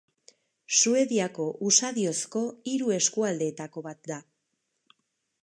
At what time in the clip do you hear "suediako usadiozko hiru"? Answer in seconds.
0.77-2.91